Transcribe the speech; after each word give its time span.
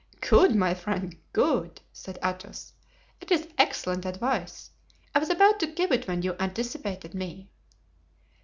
"Good, 0.19 0.55
my 0.55 0.73
friend, 0.73 1.15
good!" 1.31 1.79
said 1.93 2.17
Athos. 2.23 2.73
"It 3.19 3.29
is 3.31 3.47
excellent 3.59 4.03
advice. 4.03 4.71
I 5.13 5.19
was 5.19 5.29
about 5.29 5.59
to 5.59 5.67
give 5.67 5.91
it 5.91 6.07
when 6.07 6.23
you 6.23 6.35
anticipated 6.39 7.13
me." 7.13 7.51